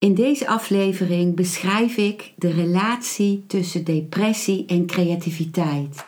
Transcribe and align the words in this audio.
In 0.00 0.14
deze 0.14 0.48
aflevering 0.48 1.36
beschrijf 1.36 1.96
ik 1.96 2.32
de 2.36 2.50
relatie 2.50 3.44
tussen 3.46 3.84
depressie 3.84 4.66
en 4.66 4.86
creativiteit. 4.86 6.06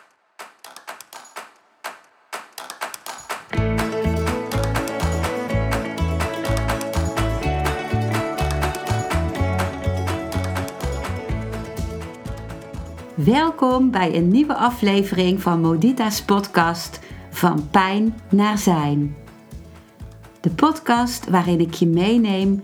Welkom 13.15 13.91
bij 13.91 14.15
een 14.15 14.27
nieuwe 14.27 14.55
aflevering 14.55 15.41
van 15.41 15.61
Modita's 15.61 16.21
podcast 16.21 16.99
Van 17.29 17.69
Pijn 17.69 18.19
naar 18.29 18.57
Zijn. 18.57 19.15
De 20.41 20.49
podcast 20.49 21.29
waarin 21.29 21.59
ik 21.59 21.73
je 21.73 21.87
meeneem 21.87 22.63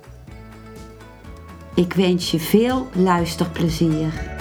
Ik 1.75 1.93
wens 1.93 2.31
je 2.31 2.39
veel 2.39 2.87
luisterplezier. 2.95 4.39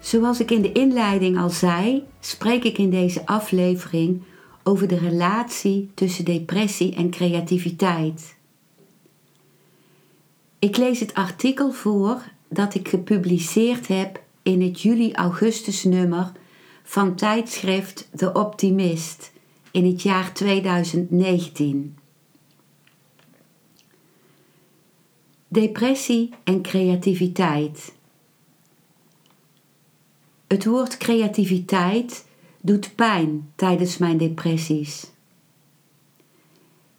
Zoals 0.00 0.40
ik 0.40 0.50
in 0.50 0.62
de 0.62 0.72
inleiding 0.72 1.38
al 1.38 1.50
zei, 1.50 2.02
spreek 2.20 2.64
ik 2.64 2.78
in 2.78 2.90
deze 2.90 3.26
aflevering 3.26 4.22
over 4.62 4.88
de 4.88 4.98
relatie 4.98 5.90
tussen 5.94 6.24
depressie 6.24 6.94
en 6.94 7.10
creativiteit. 7.10 8.36
Ik 10.58 10.76
lees 10.76 11.00
het 11.00 11.14
artikel 11.14 11.72
voor 11.72 12.22
dat 12.48 12.74
ik 12.74 12.88
gepubliceerd 12.88 13.88
heb 13.88 14.22
in 14.42 14.62
het 14.62 14.80
juli-augustus 14.80 15.84
nummer 15.84 16.32
van 16.82 17.14
tijdschrift 17.14 18.08
The 18.16 18.32
Optimist 18.32 19.32
in 19.74 19.86
het 19.86 20.02
jaar 20.02 20.32
2019. 20.32 21.96
Depressie 25.48 26.34
en 26.44 26.62
creativiteit. 26.62 27.94
Het 30.46 30.64
woord 30.64 30.96
creativiteit 30.96 32.26
doet 32.60 32.94
pijn 32.94 33.52
tijdens 33.56 33.98
mijn 33.98 34.16
depressies. 34.16 35.10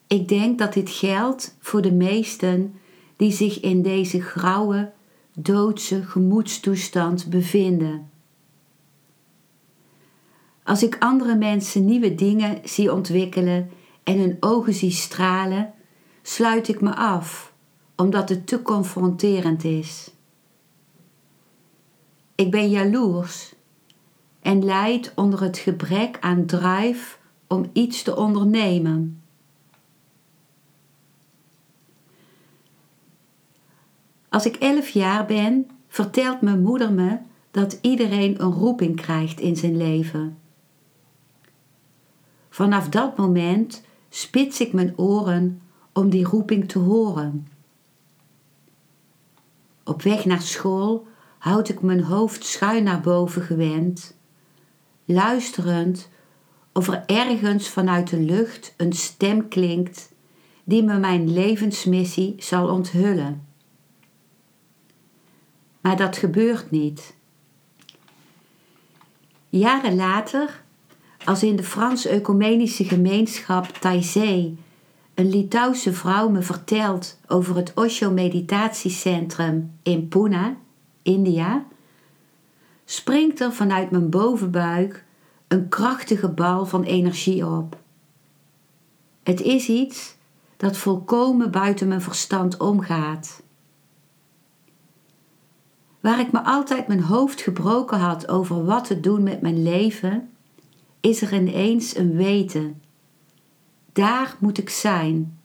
Ik 0.07 0.27
denk 0.27 0.57
dat 0.57 0.73
dit 0.73 0.89
geldt 0.89 1.57
voor 1.59 1.81
de 1.81 1.93
meesten 1.93 2.73
die 3.15 3.31
zich 3.31 3.59
in 3.59 3.81
deze 3.81 4.21
grauwe, 4.21 4.91
doodse 5.33 6.03
gemoedstoestand 6.03 7.29
bevinden. 7.29 8.09
Als 10.65 10.83
ik 10.83 10.95
andere 10.99 11.35
mensen 11.35 11.85
nieuwe 11.85 12.15
dingen 12.15 12.59
zie 12.63 12.93
ontwikkelen 12.93 13.69
en 14.03 14.19
hun 14.19 14.37
ogen 14.39 14.73
zie 14.73 14.91
stralen, 14.91 15.73
sluit 16.21 16.67
ik 16.67 16.81
me 16.81 16.95
af, 16.95 17.53
omdat 17.95 18.29
het 18.29 18.47
te 18.47 18.61
confronterend 18.61 19.63
is. 19.63 20.11
Ik 22.35 22.51
ben 22.51 22.69
jaloers 22.69 23.53
en 24.41 24.65
lijd 24.65 25.11
onder 25.15 25.41
het 25.41 25.57
gebrek 25.57 26.17
aan 26.19 26.45
drive 26.45 27.17
om 27.47 27.69
iets 27.73 28.03
te 28.03 28.15
ondernemen. 28.15 29.21
Als 34.29 34.45
ik 34.45 34.55
elf 34.55 34.89
jaar 34.89 35.25
ben, 35.25 35.69
vertelt 35.87 36.41
mijn 36.41 36.61
moeder 36.61 36.93
me 36.93 37.17
dat 37.51 37.77
iedereen 37.81 38.41
een 38.41 38.51
roeping 38.51 38.95
krijgt 38.95 39.39
in 39.39 39.55
zijn 39.55 39.77
leven. 39.77 40.37
Vanaf 42.55 42.89
dat 42.89 43.17
moment 43.17 43.81
spits 44.09 44.59
ik 44.59 44.73
mijn 44.73 44.97
oren 44.97 45.61
om 45.93 46.09
die 46.09 46.25
roeping 46.25 46.69
te 46.69 46.79
horen. 46.79 47.47
Op 49.83 50.01
weg 50.01 50.25
naar 50.25 50.41
school 50.41 51.07
houd 51.37 51.69
ik 51.69 51.81
mijn 51.81 52.03
hoofd 52.03 52.45
schuin 52.45 52.83
naar 52.83 53.01
boven 53.01 53.41
gewend, 53.41 54.17
luisterend 55.05 56.09
of 56.73 56.87
er 56.87 57.03
ergens 57.05 57.69
vanuit 57.69 58.09
de 58.09 58.19
lucht 58.19 58.73
een 58.77 58.93
stem 58.93 59.47
klinkt 59.47 60.11
die 60.63 60.83
me 60.83 60.97
mijn 60.97 61.33
levensmissie 61.33 62.35
zal 62.37 62.69
onthullen. 62.69 63.47
Maar 65.81 65.97
dat 65.97 66.17
gebeurt 66.17 66.71
niet. 66.71 67.15
Jaren 69.49 69.95
later 69.95 70.63
als 71.25 71.43
in 71.43 71.55
de 71.55 71.63
Frans-Ecumenische 71.63 72.83
gemeenschap 72.83 73.67
Taizé 73.67 74.55
een 75.13 75.29
Litouwse 75.29 75.93
vrouw 75.93 76.29
me 76.29 76.41
vertelt 76.41 77.19
over 77.27 77.55
het 77.55 77.71
Osho 77.75 78.11
meditatiecentrum 78.11 79.71
in 79.83 80.07
Pune, 80.07 80.55
India, 81.01 81.65
springt 82.85 83.39
er 83.39 83.53
vanuit 83.53 83.91
mijn 83.91 84.09
bovenbuik 84.09 85.05
een 85.47 85.69
krachtige 85.69 86.29
bal 86.29 86.65
van 86.65 86.83
energie 86.83 87.45
op. 87.47 87.77
Het 89.23 89.41
is 89.41 89.67
iets 89.67 90.15
dat 90.57 90.77
volkomen 90.77 91.51
buiten 91.51 91.87
mijn 91.87 92.01
verstand 92.01 92.57
omgaat. 92.57 93.43
Waar 95.99 96.19
ik 96.19 96.31
me 96.31 96.43
altijd 96.43 96.87
mijn 96.87 97.01
hoofd 97.01 97.41
gebroken 97.41 97.99
had 97.99 98.27
over 98.27 98.65
wat 98.65 98.85
te 98.85 98.99
doen 98.99 99.23
met 99.23 99.41
mijn 99.41 99.63
leven, 99.63 100.29
is 101.05 101.21
er 101.21 101.33
ineens 101.33 101.95
een 101.95 102.15
weten. 102.15 102.81
Daar 103.93 104.35
moet 104.39 104.57
ik 104.57 104.69
zijn. 104.69 105.39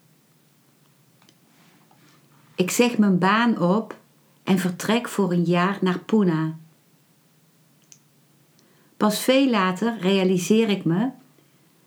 Ik 2.54 2.70
zeg 2.70 2.98
mijn 2.98 3.18
baan 3.18 3.60
op 3.60 3.98
en 4.42 4.58
vertrek 4.58 5.08
voor 5.08 5.32
een 5.32 5.44
jaar 5.44 5.78
naar 5.80 5.98
Pune. 5.98 6.52
Pas 8.96 9.20
veel 9.20 9.50
later 9.50 9.98
realiseer 9.98 10.68
ik 10.68 10.84
me 10.84 11.10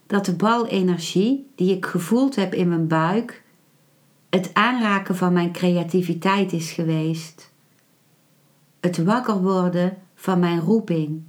dat 0.07 0.25
de 0.25 0.35
balenergie 0.35 1.51
die 1.55 1.75
ik 1.75 1.85
gevoeld 1.85 2.35
heb 2.35 2.53
in 2.53 2.67
mijn 2.67 2.87
buik 2.87 3.43
het 4.29 4.53
aanraken 4.53 5.15
van 5.15 5.33
mijn 5.33 5.51
creativiteit 5.51 6.51
is 6.53 6.71
geweest. 6.71 7.51
Het 8.79 9.03
wakker 9.03 9.41
worden 9.41 9.97
van 10.15 10.39
mijn 10.39 10.59
roeping. 10.59 11.23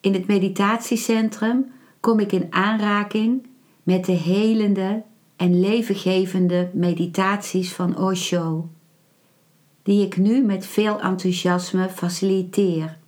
In 0.00 0.12
het 0.12 0.26
meditatiecentrum 0.26 1.72
kom 2.00 2.20
ik 2.20 2.32
in 2.32 2.46
aanraking 2.50 3.46
met 3.82 4.04
de 4.04 4.12
helende 4.12 5.02
en 5.36 5.60
levengevende 5.60 6.70
meditaties 6.72 7.72
van 7.72 7.98
Osho, 7.98 8.68
die 9.82 10.06
ik 10.06 10.16
nu 10.16 10.42
met 10.42 10.66
veel 10.66 11.00
enthousiasme 11.00 11.88
faciliteer. 11.88 12.98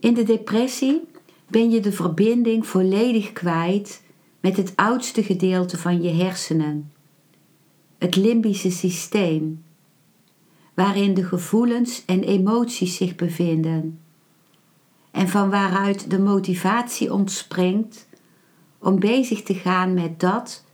In 0.00 0.14
de 0.14 0.22
depressie 0.22 1.02
ben 1.46 1.70
je 1.70 1.80
de 1.80 1.92
verbinding 1.92 2.66
volledig 2.66 3.32
kwijt 3.32 4.02
met 4.40 4.56
het 4.56 4.72
oudste 4.76 5.22
gedeelte 5.22 5.78
van 5.78 6.02
je 6.02 6.10
hersenen, 6.10 6.92
het 7.98 8.16
limbische 8.16 8.70
systeem 8.70 9.64
waarin 10.74 11.14
de 11.14 11.24
gevoelens 11.24 12.04
en 12.04 12.22
emoties 12.22 12.96
zich 12.96 13.14
bevinden 13.14 13.98
en 15.14 15.28
van 15.28 15.50
waaruit 15.50 16.10
de 16.10 16.18
motivatie 16.18 17.12
ontspringt 17.12 18.08
om 18.78 18.98
bezig 18.98 19.42
te 19.42 19.54
gaan 19.54 19.94
met 19.94 20.20
dat 20.20 20.64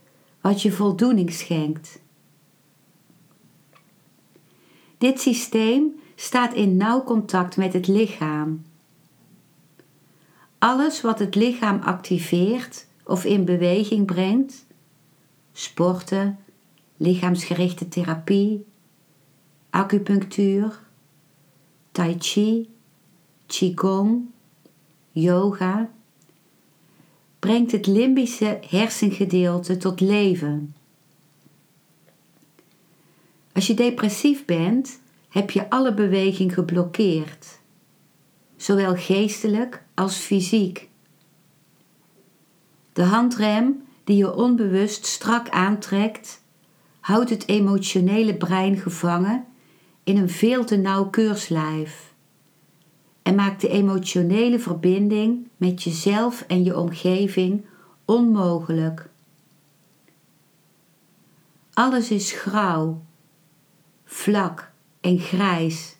wat 0.41 0.63
je 0.63 0.73
voldoening 0.73 1.33
schenkt. 1.33 2.01
Dit 4.99 5.21
systeem 5.21 6.01
staat 6.15 6.55
in 6.55 6.77
nauw 6.77 7.03
contact 7.03 7.57
met 7.57 7.73
het 7.73 7.87
lichaam. 7.87 8.63
Alles 10.59 11.01
wat 11.01 11.19
het 11.19 11.35
lichaam 11.35 11.81
activeert 11.81 12.87
of 13.05 13.25
in 13.25 13.45
beweging 13.45 14.07
brengt, 14.07 14.67
sporten, 15.53 16.39
lichaamsgerichte 16.97 17.89
therapie, 17.89 18.67
acupunctuur, 19.71 20.81
tai 21.93 22.17
chi, 22.19 22.69
qigong, 23.47 24.31
yoga, 25.13 25.91
brengt 27.39 27.73
het 27.73 27.87
limbische 27.87 28.61
hersengedeelte 28.69 29.77
tot 29.77 30.01
leven. 30.01 30.75
Als 33.53 33.67
je 33.67 33.75
depressief 33.75 34.45
bent, 34.45 35.01
heb 35.29 35.51
je 35.51 35.71
alle 35.71 35.95
beweging 35.95 36.55
geblokkeerd, 36.55 37.59
zowel 38.57 38.97
geestelijk 38.97 39.83
als 39.95 40.17
fysiek. 40.17 40.89
De 42.93 43.03
handrem 43.03 43.83
die 44.05 44.17
je 44.17 44.35
onbewust 44.35 45.07
strak 45.07 45.49
aantrekt, 45.49 46.43
houdt 47.01 47.31
het 47.31 47.49
emotionele 47.49 48.35
brein 48.35 48.77
gevangen 48.77 49.45
in 50.11 50.17
een 50.17 50.31
veel 50.31 50.65
te 50.65 50.77
nauw 50.77 51.05
keurslijf 51.05 52.15
en 53.23 53.35
maakt 53.35 53.61
de 53.61 53.69
emotionele 53.69 54.59
verbinding 54.59 55.49
met 55.57 55.83
jezelf 55.83 56.45
en 56.47 56.65
je 56.65 56.79
omgeving 56.79 57.65
onmogelijk. 58.05 59.11
Alles 61.73 62.11
is 62.11 62.33
grauw, 62.33 63.03
vlak 64.05 64.73
en 65.01 65.19
grijs, 65.19 65.97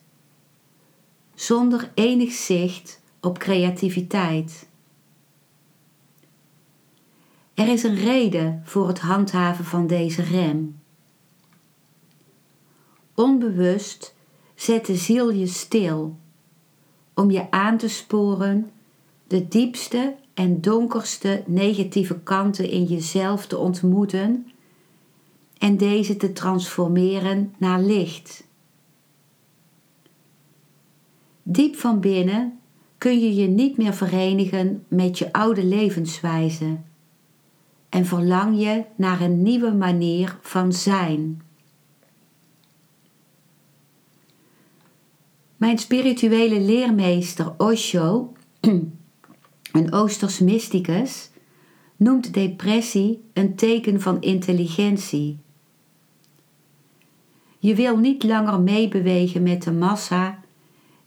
zonder 1.33 1.91
enig 1.93 2.31
zicht 2.31 3.01
op 3.21 3.37
creativiteit. 3.37 4.67
Er 7.53 7.67
is 7.67 7.83
een 7.83 7.95
reden 7.95 8.61
voor 8.65 8.87
het 8.87 8.99
handhaven 8.99 9.65
van 9.65 9.87
deze 9.87 10.21
rem. 10.21 10.80
Onbewust 13.15 14.15
zet 14.55 14.85
de 14.85 14.95
ziel 14.95 15.31
je 15.31 15.47
stil 15.47 16.17
om 17.13 17.31
je 17.31 17.51
aan 17.51 17.77
te 17.77 17.87
sporen 17.87 18.71
de 19.27 19.47
diepste 19.47 20.15
en 20.33 20.61
donkerste 20.61 21.43
negatieve 21.45 22.19
kanten 22.19 22.69
in 22.69 22.83
jezelf 22.83 23.47
te 23.47 23.57
ontmoeten 23.57 24.51
en 25.57 25.77
deze 25.77 26.17
te 26.17 26.33
transformeren 26.33 27.53
naar 27.57 27.81
licht. 27.81 28.47
Diep 31.43 31.75
van 31.75 31.99
binnen 31.99 32.59
kun 32.97 33.19
je 33.19 33.35
je 33.35 33.47
niet 33.47 33.77
meer 33.77 33.93
verenigen 33.93 34.85
met 34.87 35.17
je 35.17 35.33
oude 35.33 35.63
levenswijze 35.63 36.77
en 37.89 38.05
verlang 38.05 38.59
je 38.59 38.83
naar 38.95 39.21
een 39.21 39.41
nieuwe 39.41 39.71
manier 39.71 40.37
van 40.41 40.73
zijn. 40.73 41.41
Mijn 45.61 45.77
spirituele 45.77 46.59
leermeester 46.59 47.53
Osho, 47.57 48.33
een 49.77 49.93
Oosters 49.93 50.39
mysticus, 50.39 51.29
noemt 51.95 52.33
depressie 52.33 53.21
een 53.33 53.55
teken 53.55 54.01
van 54.01 54.21
intelligentie. 54.21 55.39
Je 57.59 57.75
wil 57.75 57.97
niet 57.97 58.23
langer 58.23 58.59
meebewegen 58.59 59.43
met 59.43 59.63
de 59.63 59.71
massa 59.71 60.39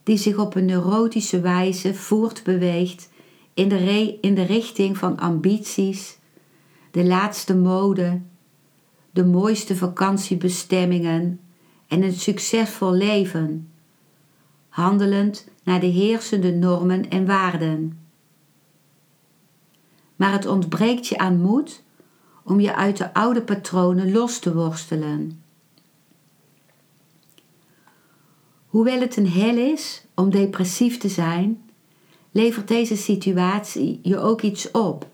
die 0.03 0.17
zich 0.17 0.37
op 0.37 0.55
een 0.55 0.65
neurotische 0.65 1.39
wijze 1.39 1.93
voortbeweegt 1.93 3.09
in 3.53 3.69
de, 3.69 4.17
in 4.21 4.35
de 4.35 4.43
richting 4.43 4.97
van 4.97 5.19
ambities, 5.19 6.17
de 6.91 7.05
laatste 7.05 7.55
mode, 7.55 8.21
de 9.11 9.25
mooiste 9.25 9.75
vakantiebestemmingen 9.75 11.39
en 11.87 12.03
een 12.03 12.13
succesvol 12.13 12.93
leven, 12.93 13.69
handelend 14.75 15.47
naar 15.63 15.79
de 15.79 15.85
heersende 15.85 16.51
normen 16.51 17.09
en 17.09 17.25
waarden. 17.25 18.07
Maar 20.15 20.31
het 20.31 20.45
ontbreekt 20.45 21.07
je 21.07 21.17
aan 21.17 21.41
moed 21.41 21.83
om 22.43 22.59
je 22.59 22.75
uit 22.75 22.97
de 22.97 23.13
oude 23.13 23.41
patronen 23.41 24.11
los 24.11 24.39
te 24.39 24.53
worstelen. 24.53 25.43
Hoewel 28.65 28.99
het 28.99 29.17
een 29.17 29.29
hel 29.29 29.57
is 29.57 30.05
om 30.15 30.29
depressief 30.29 30.97
te 30.97 31.09
zijn, 31.09 31.69
levert 32.31 32.67
deze 32.67 32.95
situatie 32.95 33.99
je 34.03 34.17
ook 34.17 34.41
iets 34.41 34.71
op. 34.71 35.07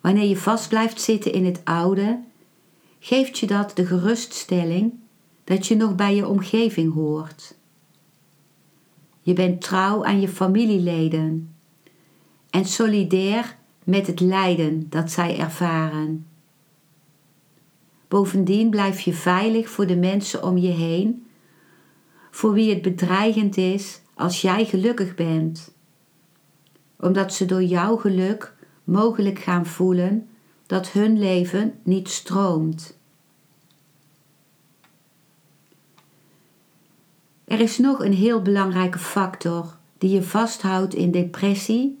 Wanneer 0.00 0.28
je 0.28 0.36
vast 0.36 0.68
blijft 0.68 1.00
zitten 1.00 1.32
in 1.32 1.44
het 1.44 1.60
oude, 1.64 2.20
geeft 2.98 3.38
je 3.38 3.46
dat 3.46 3.76
de 3.76 3.86
geruststelling 3.86 4.92
dat 5.44 5.66
je 5.66 5.76
nog 5.76 5.94
bij 5.94 6.14
je 6.14 6.28
omgeving 6.28 6.94
hoort. 6.94 7.54
Je 9.26 9.32
bent 9.32 9.60
trouw 9.60 10.04
aan 10.04 10.20
je 10.20 10.28
familieleden 10.28 11.54
en 12.50 12.64
solidair 12.64 13.56
met 13.84 14.06
het 14.06 14.20
lijden 14.20 14.86
dat 14.88 15.10
zij 15.10 15.38
ervaren. 15.38 16.26
Bovendien 18.08 18.70
blijf 18.70 19.00
je 19.00 19.12
veilig 19.12 19.68
voor 19.68 19.86
de 19.86 19.96
mensen 19.96 20.42
om 20.42 20.56
je 20.56 20.70
heen, 20.70 21.26
voor 22.30 22.52
wie 22.52 22.70
het 22.70 22.82
bedreigend 22.82 23.56
is 23.56 24.00
als 24.14 24.40
jij 24.40 24.64
gelukkig 24.64 25.14
bent, 25.14 25.74
omdat 27.00 27.34
ze 27.34 27.44
door 27.44 27.62
jouw 27.62 27.96
geluk 27.96 28.54
mogelijk 28.84 29.38
gaan 29.38 29.66
voelen 29.66 30.28
dat 30.66 30.90
hun 30.90 31.18
leven 31.18 31.74
niet 31.82 32.08
stroomt. 32.08 32.95
Er 37.46 37.60
is 37.60 37.78
nog 37.78 38.04
een 38.04 38.12
heel 38.12 38.42
belangrijke 38.42 38.98
factor 38.98 39.76
die 39.98 40.10
je 40.10 40.22
vasthoudt 40.22 40.94
in 40.94 41.10
depressie 41.10 41.98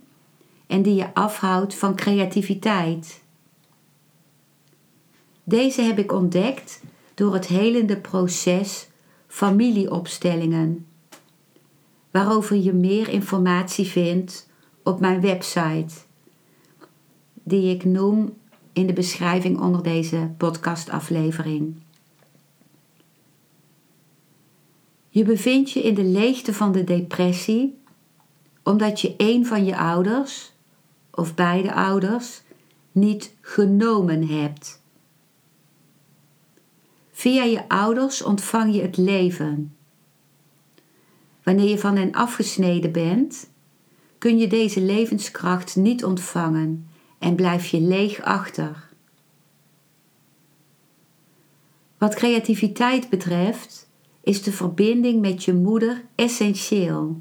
en 0.66 0.82
die 0.82 0.94
je 0.94 1.14
afhoudt 1.14 1.74
van 1.74 1.96
creativiteit. 1.96 3.22
Deze 5.44 5.82
heb 5.82 5.98
ik 5.98 6.12
ontdekt 6.12 6.82
door 7.14 7.34
het 7.34 7.46
helende 7.46 7.96
proces 7.96 8.88
familieopstellingen, 9.26 10.86
waarover 12.10 12.56
je 12.56 12.72
meer 12.72 13.08
informatie 13.08 13.86
vindt 13.86 14.48
op 14.82 15.00
mijn 15.00 15.20
website 15.20 15.94
die 17.42 17.74
ik 17.74 17.84
noem 17.84 18.36
in 18.72 18.86
de 18.86 18.92
beschrijving 18.92 19.60
onder 19.60 19.82
deze 19.82 20.30
podcastaflevering. 20.36 21.84
Je 25.16 25.24
bevindt 25.24 25.70
je 25.70 25.82
in 25.82 25.94
de 25.94 26.04
leegte 26.04 26.54
van 26.54 26.72
de 26.72 26.84
depressie 26.84 27.78
omdat 28.62 29.00
je 29.00 29.14
een 29.16 29.46
van 29.46 29.64
je 29.64 29.76
ouders 29.76 30.52
of 31.10 31.34
beide 31.34 31.74
ouders 31.74 32.42
niet 32.92 33.34
genomen 33.40 34.28
hebt. 34.28 34.82
Via 37.12 37.42
je 37.42 37.68
ouders 37.68 38.22
ontvang 38.22 38.74
je 38.74 38.82
het 38.82 38.96
leven. 38.96 39.76
Wanneer 41.42 41.68
je 41.68 41.78
van 41.78 41.96
hen 41.96 42.12
afgesneden 42.12 42.92
bent, 42.92 43.50
kun 44.18 44.38
je 44.38 44.46
deze 44.46 44.80
levenskracht 44.80 45.76
niet 45.76 46.04
ontvangen 46.04 46.88
en 47.18 47.34
blijf 47.34 47.66
je 47.66 47.80
leeg 47.80 48.22
achter. 48.22 48.88
Wat 51.98 52.14
creativiteit 52.14 53.08
betreft, 53.08 53.85
is 54.26 54.42
de 54.42 54.52
verbinding 54.52 55.20
met 55.20 55.44
je 55.44 55.54
moeder 55.54 56.04
essentieel. 56.14 57.20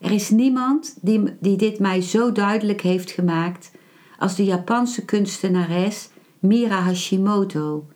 Er 0.00 0.10
is 0.10 0.30
niemand 0.30 0.98
die, 1.00 1.22
die 1.40 1.56
dit 1.56 1.78
mij 1.78 2.00
zo 2.00 2.32
duidelijk 2.32 2.80
heeft 2.80 3.10
gemaakt 3.10 3.70
als 4.18 4.36
de 4.36 4.44
Japanse 4.44 5.04
kunstenares 5.04 6.08
Mira 6.38 6.80
Hashimoto, 6.80 7.86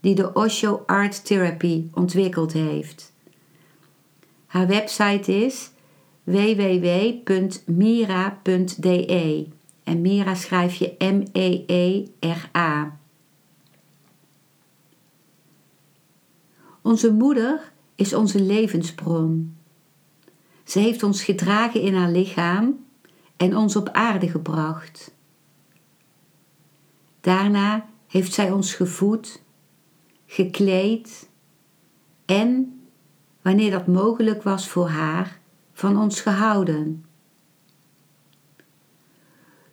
die 0.00 0.14
de 0.14 0.32
Osho 0.32 0.82
Art 0.86 1.24
Therapy 1.24 1.84
ontwikkeld 1.94 2.52
heeft. 2.52 3.12
Haar 4.46 4.66
website 4.66 5.44
is 5.44 5.70
www.mira.de. 6.22 7.56
En 9.84 10.00
Mira 10.00 10.34
schrijf 10.34 10.74
je 10.74 10.94
M-E-E-R-A. 10.98 12.99
Onze 16.82 17.12
moeder 17.12 17.72
is 17.94 18.14
onze 18.14 18.42
levensbron. 18.42 19.56
Ze 20.64 20.78
heeft 20.78 21.02
ons 21.02 21.22
gedragen 21.22 21.80
in 21.80 21.94
haar 21.94 22.10
lichaam 22.10 22.84
en 23.36 23.56
ons 23.56 23.76
op 23.76 23.88
aarde 23.88 24.28
gebracht. 24.28 25.14
Daarna 27.20 27.86
heeft 28.06 28.32
zij 28.32 28.50
ons 28.50 28.74
gevoed, 28.74 29.42
gekleed 30.26 31.28
en, 32.24 32.80
wanneer 33.42 33.70
dat 33.70 33.86
mogelijk 33.86 34.42
was 34.42 34.68
voor 34.68 34.88
haar, 34.88 35.40
van 35.72 35.98
ons 35.98 36.20
gehouden. 36.20 37.04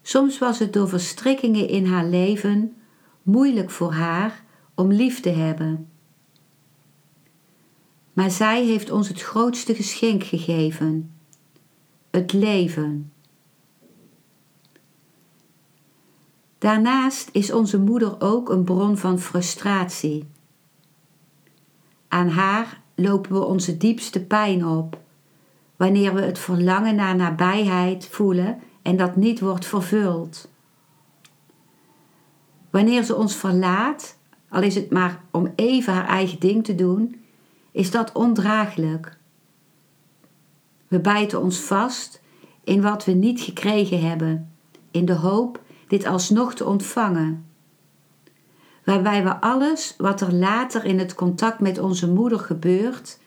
Soms 0.02 0.38
was 0.38 0.60
het 0.60 0.74
door 0.74 0.90
verstrikkingen 0.90 1.68
in 1.68 1.86
haar 1.86 2.06
leven 2.06 2.76
moeilijk 3.22 3.70
voor 3.70 3.94
haar 3.94 4.44
om 4.76 4.92
lief 4.92 5.20
te 5.20 5.30
hebben. 5.30 5.90
Maar 8.18 8.32
zij 8.32 8.66
heeft 8.66 8.92
ons 8.92 9.08
het 9.08 9.22
grootste 9.22 9.76
geschenk 9.76 10.24
gegeven: 10.24 11.18
het 12.10 12.34
leven. 12.34 13.12
Daarnaast 16.58 17.30
is 17.32 17.52
onze 17.52 17.80
moeder 17.80 18.22
ook 18.22 18.50
een 18.50 18.64
bron 18.64 18.98
van 18.98 19.20
frustratie. 19.20 20.28
Aan 22.08 22.28
haar 22.30 22.82
lopen 22.96 23.32
we 23.32 23.44
onze 23.44 23.78
diepste 23.78 24.26
pijn 24.26 24.66
op, 24.66 25.00
wanneer 25.76 26.14
we 26.14 26.22
het 26.22 26.40
verlangen 26.40 26.96
naar 26.96 27.16
nabijheid 27.16 28.08
voelen 28.08 28.60
en 28.82 28.98
dat 28.98 29.16
niet 29.16 29.40
wordt 29.40 29.66
vervuld. 29.66 30.50
Wanneer 32.70 33.04
ze 33.04 33.16
ons 33.16 33.36
verlaat, 33.36 34.18
al 34.50 34.62
is 34.62 34.76
het 34.76 34.92
maar 34.92 35.24
om 35.32 35.54
even 35.56 35.94
haar 35.94 36.08
eigen 36.08 36.40
ding 36.40 36.64
te 36.64 36.76
doen, 36.76 37.26
is 37.78 37.92
dat 37.92 38.12
ondraaglijk. 38.12 39.18
We 40.88 41.00
bijten 41.00 41.42
ons 41.42 41.60
vast 41.60 42.22
in 42.64 42.82
wat 42.82 43.06
we 43.06 43.12
niet 43.12 43.42
gekregen 43.42 44.02
hebben, 44.02 44.52
in 44.92 45.06
de 45.06 45.14
hoop 45.14 45.62
dit 45.88 46.06
alsnog 46.06 46.54
te 46.54 46.66
ontvangen. 46.66 47.46
Waarbij 48.84 49.24
we 49.24 49.42
alles 49.42 49.96
wat 49.98 50.22
er 50.22 50.34
later 50.34 50.86
in 50.86 51.00
het 51.00 51.16
contact 51.16 51.60
met 51.60 51.80
onze 51.80 52.12
moeder 52.12 52.40
gebeurt, 52.40 53.20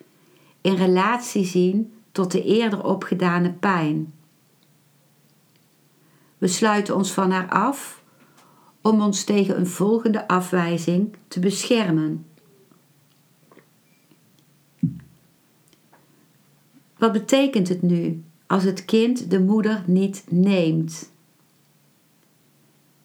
in 0.61 0.75
relatie 0.75 1.45
zien 1.45 1.93
tot 2.13 2.33
de 2.33 2.45
eerder 2.45 2.85
opgedane 2.85 3.53
pijn. 3.53 4.13
We 6.39 6.47
sluiten 6.47 6.97
ons 6.97 7.13
van 7.13 7.31
haar 7.31 7.49
af 7.49 8.03
om 8.81 9.03
ons 9.03 9.25
tegen 9.25 9.59
een 9.59 9.67
volgende 9.67 10.29
afwijzing 10.29 11.17
te 11.29 11.41
beschermen. 11.41 12.30
Wat 17.01 17.13
betekent 17.13 17.69
het 17.69 17.83
nu 17.83 18.25
als 18.47 18.65
het 18.65 18.85
kind 18.85 19.31
de 19.31 19.41
moeder 19.41 19.83
niet 19.87 20.25
neemt? 20.29 21.13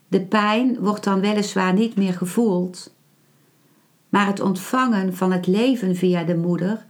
De 0.07 0.21
pijn 0.21 0.79
wordt 0.79 1.03
dan 1.03 1.19
weliswaar 1.19 1.73
niet 1.73 1.95
meer 1.95 2.13
gevoeld, 2.13 2.93
maar 4.09 4.27
het 4.27 4.39
ontvangen 4.39 5.15
van 5.15 5.31
het 5.31 5.47
leven 5.47 5.95
via 5.95 6.23
de 6.23 6.35
moeder 6.35 6.85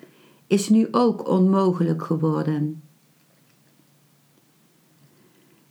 is 0.48 0.70
nu 0.70 0.88
ook 0.92 1.30
onmogelijk 1.30 2.04
geworden. 2.04 2.82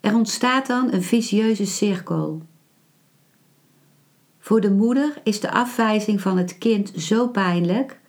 Er 0.00 0.14
ontstaat 0.14 0.66
dan 0.66 0.92
een 0.92 1.02
vicieuze 1.02 1.66
cirkel. 1.66 2.42
Voor 4.38 4.60
de 4.60 4.72
moeder 4.72 5.20
is 5.24 5.40
de 5.40 5.50
afwijzing 5.50 6.20
van 6.20 6.38
het 6.38 6.58
kind 6.58 6.92
zo 6.96 7.28
pijnlijk 7.28 8.00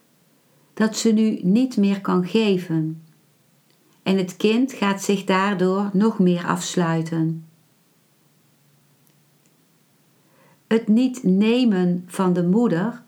dat 0.74 0.96
ze 0.96 1.12
nu 1.12 1.38
niet 1.42 1.76
meer 1.76 2.00
kan 2.00 2.26
geven. 2.26 3.05
En 4.06 4.16
het 4.16 4.36
kind 4.36 4.72
gaat 4.72 5.02
zich 5.02 5.24
daardoor 5.24 5.90
nog 5.92 6.18
meer 6.18 6.46
afsluiten. 6.46 7.46
Het 10.66 10.88
niet 10.88 11.22
nemen 11.22 12.04
van 12.06 12.32
de 12.32 12.42
moeder 12.42 13.02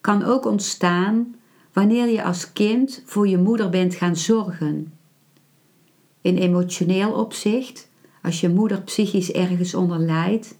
kan 0.00 0.24
ook 0.24 0.44
ontstaan 0.44 1.34
wanneer 1.72 2.08
je 2.08 2.24
als 2.24 2.52
kind 2.52 3.02
voor 3.06 3.28
je 3.28 3.38
moeder 3.38 3.70
bent 3.70 3.94
gaan 3.94 4.16
zorgen. 4.16 4.92
In 6.20 6.36
emotioneel 6.36 7.12
opzicht, 7.12 7.88
als 8.22 8.40
je 8.40 8.48
moeder 8.48 8.82
psychisch 8.82 9.32
ergens 9.32 9.74
onder 9.74 9.98
lijdt, 9.98 10.58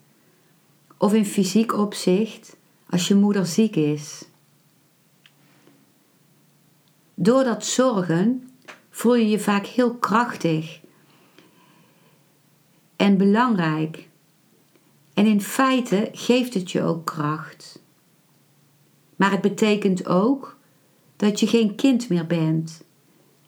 of 0.97 1.15
in 1.15 1.27
fysiek 1.27 1.73
opzicht, 1.73 2.57
als 2.89 3.09
je 3.09 3.15
moeder 3.15 3.47
ziek 3.47 3.77
is. 3.77 4.25
Door 7.15 7.45
dat 7.45 7.65
zorgen 7.65 8.50
voel 8.91 9.15
je 9.15 9.29
je 9.29 9.39
vaak 9.39 9.67
heel 9.67 9.95
krachtig 9.95 10.81
en 12.97 13.17
belangrijk. 13.17 14.09
En 15.15 15.27
in 15.27 15.41
feite 15.41 16.09
geeft 16.13 16.55
het 16.55 16.71
je 16.71 16.83
ook 16.83 17.07
kracht. 17.07 17.83
Maar 19.17 19.31
het 19.31 19.41
betekent 19.41 20.07
ook 20.07 20.57
dat 21.17 21.41
je 21.41 21.47
geen 21.47 21.75
kind 21.75 22.09
meer 22.09 22.27
bent. 22.27 22.85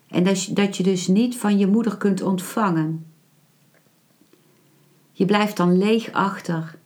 En 0.08 0.24
dat 0.24 0.44
je, 0.44 0.52
dat 0.52 0.76
je 0.76 0.82
dus 0.82 1.06
niet 1.06 1.36
van 1.36 1.58
je 1.58 1.66
moeder 1.66 1.96
kunt 1.96 2.22
ontvangen. 2.22 3.06
Je 5.12 5.24
blijft 5.24 5.56
dan 5.56 5.78
leeg 5.78 6.12
achter. 6.12 6.78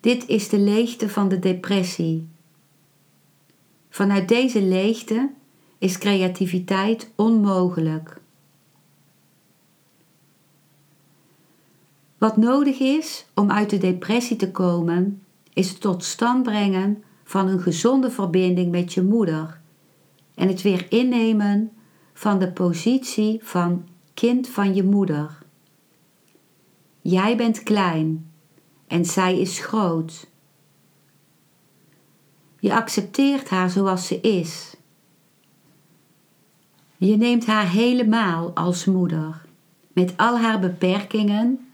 Dit 0.00 0.26
is 0.26 0.48
de 0.48 0.58
leegte 0.58 1.08
van 1.08 1.28
de 1.28 1.38
depressie. 1.38 2.28
Vanuit 3.88 4.28
deze 4.28 4.62
leegte 4.62 5.30
is 5.78 5.98
creativiteit 5.98 7.12
onmogelijk. 7.16 8.20
Wat 12.18 12.36
nodig 12.36 12.78
is 12.78 13.26
om 13.34 13.50
uit 13.50 13.70
de 13.70 13.78
depressie 13.78 14.36
te 14.36 14.50
komen, 14.50 15.22
is 15.52 15.68
het 15.68 15.80
tot 15.80 16.04
stand 16.04 16.42
brengen 16.42 17.02
van 17.24 17.48
een 17.48 17.60
gezonde 17.60 18.10
verbinding 18.10 18.70
met 18.70 18.94
je 18.94 19.02
moeder 19.02 19.60
en 20.34 20.48
het 20.48 20.62
weer 20.62 20.86
innemen 20.88 21.72
van 22.12 22.38
de 22.38 22.52
positie 22.52 23.40
van 23.42 23.88
kind 24.14 24.48
van 24.48 24.74
je 24.74 24.84
moeder. 24.84 25.38
Jij 27.00 27.36
bent 27.36 27.62
klein 27.62 28.30
en 28.86 29.04
zij 29.04 29.40
is 29.40 29.58
groot. 29.58 30.30
Je 32.58 32.74
accepteert 32.74 33.48
haar 33.48 33.70
zoals 33.70 34.06
ze 34.06 34.20
is. 34.20 34.76
Je 36.98 37.16
neemt 37.16 37.46
haar 37.46 37.70
helemaal 37.70 38.50
als 38.54 38.84
moeder, 38.84 39.44
met 39.92 40.16
al 40.16 40.38
haar 40.38 40.60
beperkingen 40.60 41.68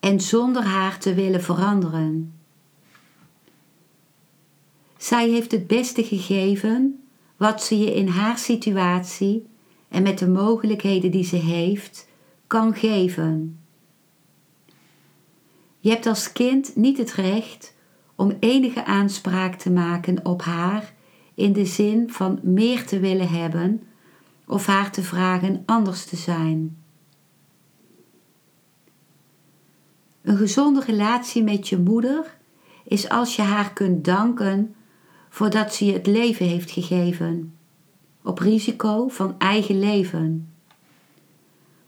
en 0.00 0.20
zonder 0.20 0.62
haar 0.62 0.98
te 0.98 1.14
willen 1.14 1.42
veranderen. 1.42 2.32
Zij 4.96 5.28
heeft 5.28 5.50
het 5.50 5.66
beste 5.66 6.04
gegeven 6.04 7.04
wat 7.36 7.62
ze 7.62 7.78
je 7.78 7.94
in 7.94 8.08
haar 8.08 8.38
situatie 8.38 9.46
en 9.88 10.02
met 10.02 10.18
de 10.18 10.28
mogelijkheden 10.28 11.10
die 11.10 11.24
ze 11.24 11.36
heeft 11.36 12.08
kan 12.46 12.74
geven. 12.74 13.58
Je 15.78 15.90
hebt 15.90 16.06
als 16.06 16.32
kind 16.32 16.76
niet 16.76 16.98
het 16.98 17.12
recht 17.12 17.74
om 18.14 18.36
enige 18.40 18.84
aanspraak 18.84 19.54
te 19.54 19.70
maken 19.70 20.24
op 20.24 20.42
haar 20.42 20.92
in 21.34 21.52
de 21.52 21.66
zin 21.66 22.10
van 22.10 22.38
meer 22.42 22.86
te 22.86 23.00
willen 23.00 23.28
hebben 23.28 23.82
of 24.46 24.66
haar 24.66 24.90
te 24.90 25.02
vragen 25.02 25.62
anders 25.66 26.04
te 26.04 26.16
zijn. 26.16 26.82
Een 30.22 30.36
gezonde 30.36 30.80
relatie 30.80 31.42
met 31.42 31.68
je 31.68 31.78
moeder 31.78 32.36
is 32.84 33.08
als 33.08 33.36
je 33.36 33.42
haar 33.42 33.72
kunt 33.72 34.04
danken 34.04 34.74
voordat 35.28 35.74
ze 35.74 35.84
je 35.84 35.92
het 35.92 36.06
leven 36.06 36.46
heeft 36.46 36.70
gegeven, 36.70 37.54
op 38.22 38.38
risico 38.38 39.08
van 39.08 39.38
eigen 39.38 39.78
leven. 39.78 40.52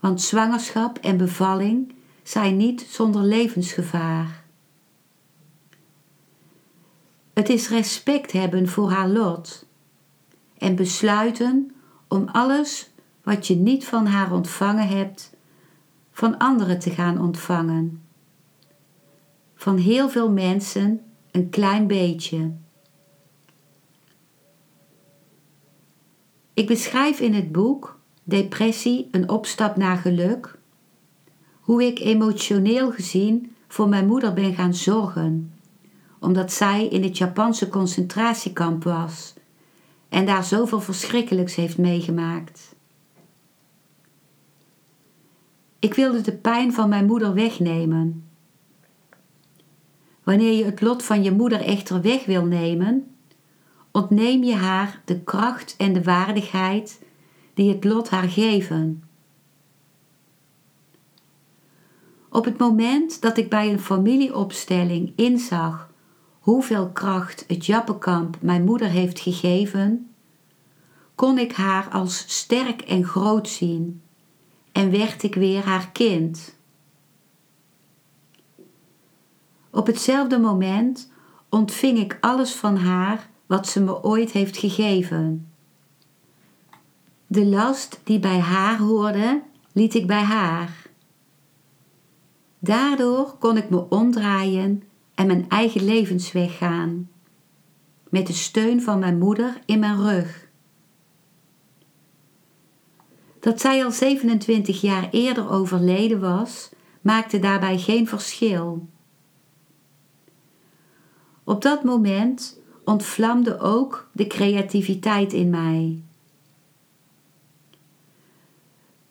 Want 0.01 0.21
zwangerschap 0.21 0.99
en 0.99 1.17
bevalling 1.17 1.95
zijn 2.23 2.57
niet 2.57 2.87
zonder 2.91 3.23
levensgevaar. 3.23 4.45
Het 7.35 7.49
is 7.49 7.69
respect 7.69 8.33
hebben 8.33 8.69
voor 8.69 8.91
haar 8.91 9.09
lot 9.09 9.67
en 10.59 10.77
besluiten 10.77 11.76
om 12.09 12.29
alles 12.33 12.91
wat 13.23 13.47
je 13.47 13.55
niet 13.55 13.85
van 13.85 14.07
haar 14.07 14.33
ontvangen 14.33 14.89
hebt, 14.89 15.35
van 16.13 16.39
anderen 16.39 16.79
te 16.79 16.91
gaan 16.91 17.21
ontvangen. 17.21 18.03
Van 19.55 19.77
heel 19.77 20.09
veel 20.09 20.31
mensen 20.31 21.01
een 21.31 21.49
klein 21.51 21.87
beetje. 21.87 22.53
Ik 26.55 26.67
beschrijf 26.67 27.21
in 27.21 27.35
het 27.35 27.53
boek 27.53 27.99
Depressie, 28.23 29.09
een 29.11 29.29
opstap 29.29 29.77
naar 29.77 29.97
geluk, 29.97 30.59
hoe 31.61 31.85
ik 31.85 31.99
emotioneel 31.99 32.93
gezien 32.93 33.55
voor 33.69 33.89
mijn 33.89 34.07
moeder 34.07 34.33
ben 34.33 34.55
gaan 34.55 34.75
zorgen, 34.75 35.55
omdat 36.21 36.53
zij 36.53 36.87
in 36.87 37.03
het 37.03 37.19
Japanse 37.19 37.69
concentratiekamp 37.69 38.85
was 38.85 39.35
en 40.09 40.27
daar 40.27 40.45
zoveel 40.45 40.81
verschrikkelijks 40.81 41.55
heeft 41.55 41.79
meegemaakt. 41.79 42.75
Ik 45.79 45.95
wilde 45.95 46.21
de 46.21 46.33
pijn 46.33 46.73
van 46.73 46.89
mijn 46.89 47.07
moeder 47.07 47.35
wegnemen. 47.35 48.29
Wanneer 50.23 50.53
je 50.53 50.65
het 50.65 50.81
lot 50.81 51.03
van 51.03 51.23
je 51.23 51.33
moeder 51.33 51.61
echter 51.61 52.03
weg 52.03 52.25
wil 52.25 52.45
nemen, 52.45 53.17
ontneem 53.91 54.43
je 54.43 54.55
haar 54.55 55.03
de 55.05 55.21
kracht 55.21 55.75
en 55.79 55.93
de 55.93 56.03
waardigheid 56.03 57.03
die 57.55 57.73
het 57.73 57.85
lot 57.85 58.09
haar 58.09 58.29
geven. 58.29 59.03
Op 62.31 62.45
het 62.45 62.59
moment 62.59 63.21
dat 63.21 63.39
ik 63.39 63.51
bij 63.51 63.73
een 63.73 63.81
familieopstelling 63.81 65.13
inzag 65.17 65.86
hoeveel 66.47 66.91
kracht 66.91 67.45
het 67.49 67.67
Jappenkamp 67.67 68.37
mijn 68.41 68.65
moeder 68.65 68.89
heeft 68.89 69.21
gegeven, 69.21 70.11
kon 71.15 71.39
ik 71.39 71.53
haar 71.53 71.89
als 71.89 72.25
sterk 72.27 72.81
en 72.81 73.05
groot 73.05 73.49
zien 73.49 74.03
en 74.73 74.91
werd 74.91 75.23
ik 75.23 75.35
weer 75.35 75.65
haar 75.65 75.91
kind. 75.91 76.57
Op 79.71 79.87
hetzelfde 79.87 80.39
moment 80.39 81.13
ontving 81.49 81.99
ik 81.99 82.19
alles 82.21 82.55
van 82.55 82.77
haar 82.77 83.29
wat 83.47 83.67
ze 83.67 83.83
me 83.83 84.03
ooit 84.03 84.31
heeft 84.31 84.57
gegeven. 84.57 85.53
De 87.27 87.47
last 87.47 88.01
die 88.05 88.19
bij 88.19 88.39
haar 88.39 88.79
hoorde, 88.79 89.43
liet 89.73 89.95
ik 89.95 90.07
bij 90.07 90.23
haar. 90.23 90.87
Daardoor 92.59 93.37
kon 93.39 93.57
ik 93.57 93.71
me 93.71 93.89
omdraaien 93.89 94.83
en 95.17 95.27
mijn 95.27 95.49
eigen 95.49 95.85
levensweg 95.85 96.59
gaan, 96.59 97.11
met 98.09 98.27
de 98.27 98.33
steun 98.33 98.83
van 98.83 98.99
mijn 98.99 99.19
moeder 99.19 99.61
in 99.67 99.79
mijn 99.79 100.03
rug. 100.03 100.49
Dat 103.41 103.61
zij 103.61 103.85
al 103.85 103.91
27 103.91 104.81
jaar 104.81 105.09
eerder 105.11 105.51
overleden 105.51 106.21
was, 106.21 106.71
maakte 107.01 107.39
daarbij 107.39 107.79
geen 107.79 108.09
verschil. 108.09 108.89
Op 111.45 111.63
dat 111.63 111.85
moment 111.85 112.61
ontvlamde 112.85 113.59
ook 113.59 114.09
de 114.13 114.27
creativiteit 114.27 115.33
in 115.33 115.51
mij. 115.51 116.03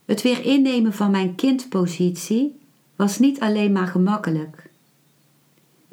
Het 0.05 0.21
weer 0.21 0.45
innemen 0.45 0.93
van 0.93 1.11
mijn 1.11 1.35
kindpositie 1.35 2.59
was 2.95 3.19
niet 3.19 3.39
alleen 3.39 3.71
maar 3.71 3.87
gemakkelijk. 3.87 4.64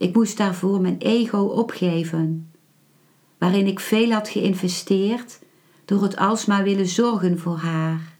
Ik 0.02 0.14
moest 0.14 0.36
daarvoor 0.36 0.80
mijn 0.80 0.98
ego 0.98 1.38
opgeven, 1.38 2.52
waarin 3.38 3.66
ik 3.66 3.80
veel 3.80 4.10
had 4.10 4.28
geïnvesteerd 4.28 5.40
door 5.84 6.02
het 6.02 6.16
alsmaar 6.16 6.62
willen 6.62 6.86
zorgen 6.86 7.38
voor 7.38 7.56
haar. 7.56 8.14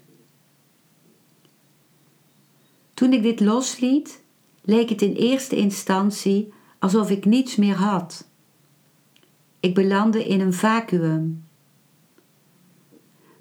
Toen 2.95 3.12
ik 3.12 3.23
dit 3.23 3.41
losliet, 3.41 4.23
leek 4.61 4.89
het 4.89 5.03
in 5.03 5.12
eerste 5.12 5.57
instantie 5.57 6.53
alsof 6.79 7.11
ik 7.11 7.25
niets 7.25 7.57
meer 7.57 7.77
had. 7.77 8.29
Ik 9.61 9.75
belandde 9.75 10.25
in 10.25 10.41
een 10.41 10.55
vacuüm. 10.55 11.45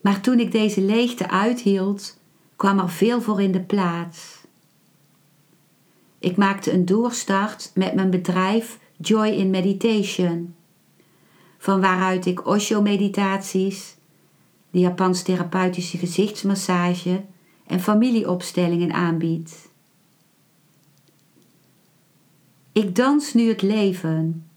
Maar 0.02 0.22
toen 0.22 0.40
ik 0.40 0.52
deze 0.52 0.82
leegte 0.82 1.30
uithield, 1.30 2.18
kwam 2.56 2.80
er 2.80 2.90
veel 2.90 3.22
voor 3.22 3.42
in 3.42 3.52
de 3.52 3.62
plaats. 3.62 4.41
Ik 6.22 6.38
maakte 6.38 6.74
een 6.74 6.86
doorstart 6.86 7.72
met 7.74 7.94
mijn 7.94 8.10
bedrijf 8.10 8.80
Joy 8.98 9.28
in 9.28 9.50
Meditation, 9.50 10.56
van 11.58 11.82
waaruit 11.82 12.25
ik 12.25 12.48
Osho-meditaties, 12.48 13.96
de 14.72 14.80
Japans 14.80 15.22
therapeutische 15.22 15.98
gezichtsmassage 15.98 17.24
en 17.68 17.80
familieopstellingen 17.80 18.94
aanbied. 18.94 19.70
Ik 22.72 22.96
dans 22.96 23.34
nu 23.34 23.48
het 23.48 23.62
leven. 23.62 24.50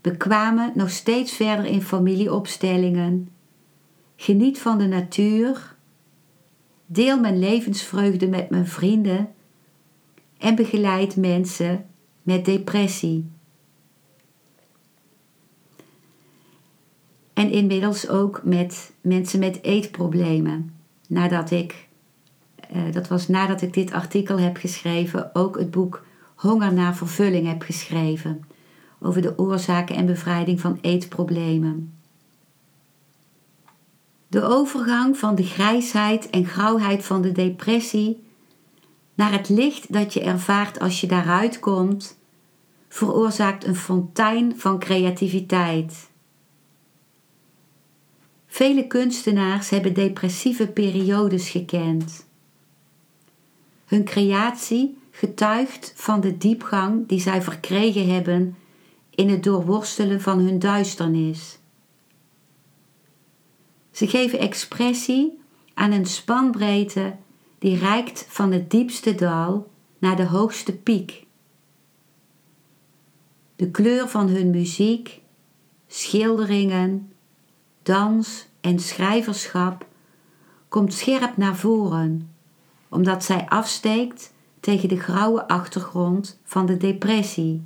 We 0.00 0.16
kwamen 0.16 0.72
nog 0.74 0.90
steeds 0.90 1.32
verder 1.32 1.64
in 1.64 1.82
familieopstellingen. 1.82 3.28
Geniet 4.16 4.58
van 4.58 4.78
de 4.78 4.86
natuur. 4.86 5.76
Deel 6.86 7.20
mijn 7.20 7.38
levensvreugde 7.38 8.28
met 8.28 8.50
mijn 8.50 8.66
vrienden 8.66 9.32
en 10.38 10.54
begeleid 10.54 11.16
mensen 11.16 11.86
met 12.22 12.44
depressie. 12.44 13.30
En 17.32 17.50
inmiddels 17.50 18.08
ook 18.08 18.40
met 18.44 18.92
mensen 19.00 19.38
met 19.38 19.62
eetproblemen. 19.62 20.74
Nadat 21.08 21.50
ik, 21.50 21.88
uh, 22.74 22.92
dat 22.92 23.08
was 23.08 23.28
nadat 23.28 23.62
ik 23.62 23.72
dit 23.72 23.92
artikel 23.92 24.38
heb 24.38 24.56
geschreven, 24.56 25.34
ook 25.34 25.58
het 25.58 25.70
boek 25.70 26.06
Honger 26.34 26.72
naar 26.72 26.96
vervulling 26.96 27.46
heb 27.46 27.62
geschreven. 27.62 28.44
Over 29.00 29.22
de 29.22 29.38
oorzaken 29.38 29.96
en 29.96 30.06
bevrijding 30.06 30.60
van 30.60 30.78
eetproblemen. 30.80 31.92
De 34.28 34.42
overgang 34.42 35.16
van 35.16 35.34
de 35.34 35.42
grijsheid 35.42 36.30
en 36.30 36.44
grauwheid 36.44 37.04
van 37.04 37.22
de 37.22 37.32
depressie 37.32 38.27
naar 39.18 39.32
het 39.32 39.48
licht 39.48 39.92
dat 39.92 40.14
je 40.14 40.20
ervaart 40.20 40.80
als 40.80 41.00
je 41.00 41.06
daaruit 41.06 41.60
komt, 41.60 42.18
veroorzaakt 42.88 43.64
een 43.64 43.76
fontein 43.76 44.58
van 44.58 44.78
creativiteit. 44.78 46.10
Vele 48.46 48.86
kunstenaars 48.86 49.70
hebben 49.70 49.94
depressieve 49.94 50.66
periodes 50.66 51.50
gekend. 51.50 52.26
Hun 53.86 54.04
creatie 54.04 54.98
getuigt 55.10 55.92
van 55.96 56.20
de 56.20 56.38
diepgang 56.38 57.08
die 57.08 57.20
zij 57.20 57.42
verkregen 57.42 58.14
hebben 58.14 58.56
in 59.10 59.28
het 59.28 59.42
doorworstelen 59.42 60.20
van 60.20 60.38
hun 60.38 60.58
duisternis. 60.58 61.58
Ze 63.90 64.08
geven 64.08 64.38
expressie 64.38 65.38
aan 65.74 65.92
een 65.92 66.06
spanbreedte 66.06 67.16
die 67.58 67.76
reikt 67.76 68.26
van 68.28 68.52
het 68.52 68.70
diepste 68.70 69.14
dal 69.14 69.70
naar 69.98 70.16
de 70.16 70.26
hoogste 70.26 70.76
piek. 70.76 71.26
De 73.56 73.70
kleur 73.70 74.08
van 74.08 74.28
hun 74.28 74.50
muziek, 74.50 75.20
schilderingen, 75.86 77.12
dans 77.82 78.48
en 78.60 78.78
schrijverschap 78.78 79.86
komt 80.68 80.94
scherp 80.94 81.36
naar 81.36 81.56
voren, 81.56 82.34
omdat 82.88 83.24
zij 83.24 83.48
afsteekt 83.48 84.32
tegen 84.60 84.88
de 84.88 85.00
grauwe 85.00 85.48
achtergrond 85.48 86.40
van 86.44 86.66
de 86.66 86.76
depressie. 86.76 87.62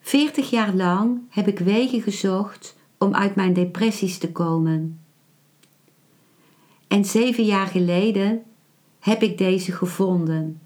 Veertig 0.00 0.50
jaar 0.50 0.74
lang 0.74 1.20
heb 1.28 1.48
ik 1.48 1.58
wegen 1.58 2.02
gezocht 2.02 2.76
om 2.98 3.14
uit 3.14 3.34
mijn 3.34 3.52
depressies 3.52 4.18
te 4.18 4.32
komen. 4.32 5.00
En 6.88 7.04
zeven 7.04 7.44
jaar 7.44 7.66
geleden 7.66 8.42
heb 8.98 9.22
ik 9.22 9.38
deze 9.38 9.72
gevonden. 9.72 10.60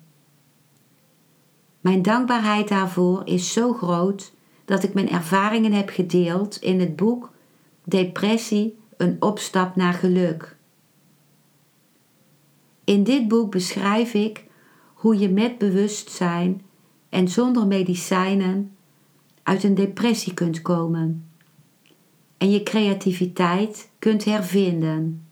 Mijn 1.80 2.02
dankbaarheid 2.02 2.68
daarvoor 2.68 3.22
is 3.24 3.52
zo 3.52 3.72
groot 3.72 4.32
dat 4.64 4.82
ik 4.82 4.94
mijn 4.94 5.10
ervaringen 5.10 5.72
heb 5.72 5.88
gedeeld 5.88 6.56
in 6.56 6.80
het 6.80 6.96
boek 6.96 7.30
Depressie, 7.84 8.78
een 8.96 9.16
opstap 9.20 9.76
naar 9.76 9.92
geluk. 9.92 10.56
In 12.84 13.04
dit 13.04 13.28
boek 13.28 13.50
beschrijf 13.50 14.14
ik 14.14 14.44
hoe 14.94 15.18
je 15.18 15.28
met 15.28 15.58
bewustzijn 15.58 16.62
en 17.08 17.28
zonder 17.28 17.66
medicijnen 17.66 18.76
uit 19.42 19.64
een 19.64 19.74
depressie 19.74 20.34
kunt 20.34 20.62
komen 20.62 21.26
en 22.38 22.50
je 22.50 22.62
creativiteit 22.62 23.90
kunt 23.98 24.24
hervinden. 24.24 25.26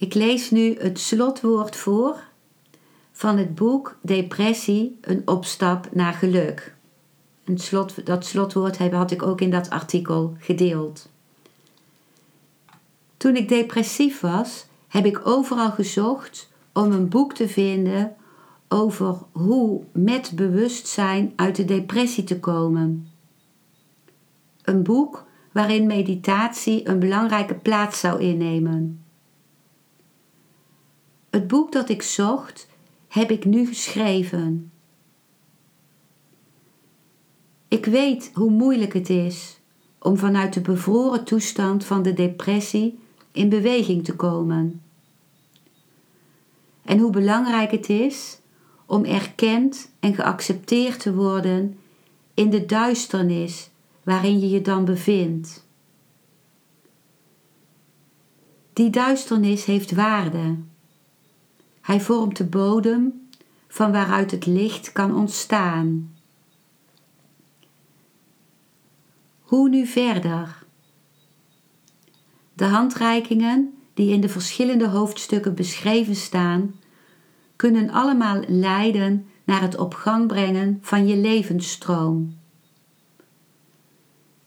Ik 0.00 0.14
lees 0.14 0.50
nu 0.50 0.76
het 0.78 0.98
slotwoord 0.98 1.76
voor 1.76 2.16
van 3.12 3.38
het 3.38 3.54
boek 3.54 3.98
Depressie, 4.02 4.98
een 5.00 5.22
opstap 5.24 5.88
naar 5.92 6.12
geluk. 6.12 6.74
Slot, 7.54 8.06
dat 8.06 8.24
slotwoord 8.24 8.78
had 8.78 9.10
ik 9.10 9.22
ook 9.22 9.40
in 9.40 9.50
dat 9.50 9.70
artikel 9.70 10.36
gedeeld. 10.38 11.08
Toen 13.16 13.36
ik 13.36 13.48
depressief 13.48 14.20
was, 14.20 14.66
heb 14.88 15.04
ik 15.04 15.26
overal 15.26 15.70
gezocht 15.70 16.52
om 16.72 16.92
een 16.92 17.08
boek 17.08 17.34
te 17.34 17.48
vinden 17.48 18.16
over 18.68 19.18
hoe 19.32 19.82
met 19.92 20.32
bewustzijn 20.34 21.32
uit 21.36 21.56
de 21.56 21.64
depressie 21.64 22.24
te 22.24 22.40
komen. 22.40 23.08
Een 24.62 24.82
boek 24.82 25.24
waarin 25.52 25.86
meditatie 25.86 26.88
een 26.88 26.98
belangrijke 26.98 27.54
plaats 27.54 28.00
zou 28.00 28.20
innemen. 28.20 28.99
Het 31.30 31.46
boek 31.46 31.72
dat 31.72 31.88
ik 31.88 32.02
zocht, 32.02 32.68
heb 33.08 33.30
ik 33.30 33.44
nu 33.44 33.66
geschreven. 33.66 34.72
Ik 37.68 37.86
weet 37.86 38.30
hoe 38.34 38.50
moeilijk 38.50 38.92
het 38.92 39.10
is 39.10 39.60
om 39.98 40.16
vanuit 40.16 40.52
de 40.52 40.60
bevroren 40.60 41.24
toestand 41.24 41.84
van 41.84 42.02
de 42.02 42.12
depressie 42.12 42.98
in 43.32 43.48
beweging 43.48 44.04
te 44.04 44.16
komen. 44.16 44.82
En 46.82 46.98
hoe 46.98 47.10
belangrijk 47.10 47.70
het 47.70 47.88
is 47.88 48.38
om 48.86 49.04
erkend 49.04 49.90
en 50.00 50.14
geaccepteerd 50.14 51.00
te 51.00 51.14
worden 51.14 51.78
in 52.34 52.50
de 52.50 52.66
duisternis 52.66 53.70
waarin 54.02 54.40
je 54.40 54.48
je 54.48 54.60
dan 54.60 54.84
bevindt. 54.84 55.66
Die 58.72 58.90
duisternis 58.90 59.64
heeft 59.64 59.92
waarde. 59.92 60.56
Hij 61.90 62.00
vormt 62.00 62.36
de 62.36 62.44
bodem 62.44 63.28
van 63.68 63.92
waaruit 63.92 64.30
het 64.30 64.46
licht 64.46 64.92
kan 64.92 65.16
ontstaan. 65.16 66.14
Hoe 69.40 69.68
nu 69.68 69.86
verder? 69.86 70.64
De 72.52 72.64
handreikingen 72.64 73.74
die 73.94 74.12
in 74.12 74.20
de 74.20 74.28
verschillende 74.28 74.86
hoofdstukken 74.88 75.54
beschreven 75.54 76.16
staan, 76.16 76.74
kunnen 77.56 77.90
allemaal 77.90 78.42
leiden 78.46 79.26
naar 79.44 79.60
het 79.60 79.76
op 79.76 79.94
gang 79.94 80.26
brengen 80.26 80.78
van 80.80 81.06
je 81.06 81.16
levensstroom. 81.16 82.38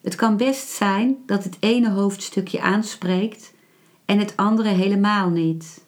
Het 0.02 0.16
kan 0.16 0.38
best 0.38 0.68
zijn 0.68 1.18
dat 1.26 1.44
het 1.44 1.58
ene 1.60 1.90
hoofdstukje 1.90 2.62
aanspreekt 2.62 3.54
en 4.06 4.20
het 4.20 4.38
andere 4.38 4.70
helemaal 4.70 5.30
niet. 5.30 5.83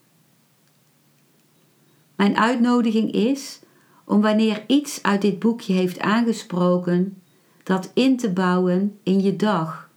Mijn 2.15 2.37
uitnodiging 2.37 3.11
is 3.11 3.59
om 4.05 4.21
wanneer 4.21 4.63
iets 4.67 5.03
uit 5.03 5.21
dit 5.21 5.39
boekje 5.39 5.73
heeft 5.73 5.99
aangesproken, 5.99 7.21
dat 7.63 7.91
in 7.93 8.17
te 8.17 8.29
bouwen 8.29 8.99
in 9.03 9.21
je 9.21 9.35
dag 9.35 9.89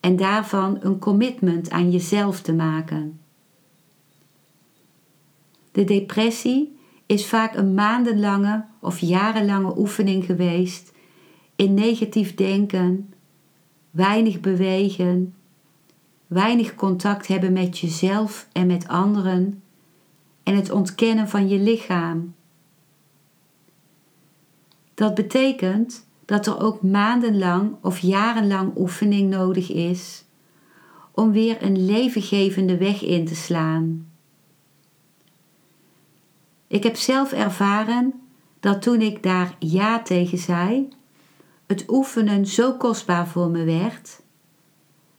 en 0.00 0.16
daarvan 0.16 0.78
een 0.80 0.98
commitment 0.98 1.70
aan 1.70 1.90
jezelf 1.90 2.40
te 2.40 2.52
maken. 2.52 3.20
De 5.72 5.84
depressie 5.84 6.78
is 7.06 7.26
vaak 7.26 7.56
een 7.56 7.74
maandenlange 7.74 8.64
of 8.80 8.98
jarenlange 8.98 9.78
oefening 9.78 10.24
geweest 10.24 10.92
in 11.56 11.74
negatief 11.74 12.34
denken, 12.34 13.14
weinig 13.90 14.40
bewegen, 14.40 15.34
weinig 16.26 16.74
contact 16.74 17.26
hebben 17.26 17.52
met 17.52 17.78
jezelf 17.78 18.48
en 18.52 18.66
met 18.66 18.88
anderen 18.88 19.62
en 20.46 20.56
het 20.56 20.70
ontkennen 20.70 21.28
van 21.28 21.48
je 21.48 21.58
lichaam. 21.58 22.34
Dat 24.94 25.14
betekent 25.14 26.06
dat 26.24 26.46
er 26.46 26.60
ook 26.60 26.82
maandenlang 26.82 27.76
of 27.80 27.98
jarenlang 27.98 28.76
oefening 28.76 29.30
nodig 29.30 29.72
is 29.72 30.24
om 31.10 31.32
weer 31.32 31.62
een 31.62 31.84
levengevende 31.84 32.76
weg 32.76 33.02
in 33.02 33.24
te 33.24 33.34
slaan. 33.34 34.08
Ik 36.66 36.82
heb 36.82 36.96
zelf 36.96 37.32
ervaren 37.32 38.14
dat 38.60 38.82
toen 38.82 39.00
ik 39.00 39.22
daar 39.22 39.56
ja 39.58 40.02
tegen 40.02 40.38
zei, 40.38 40.88
het 41.66 41.84
oefenen 41.88 42.46
zo 42.46 42.72
kostbaar 42.72 43.28
voor 43.28 43.50
me 43.50 43.64
werd, 43.64 44.20